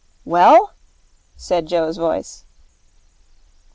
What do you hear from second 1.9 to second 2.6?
voice.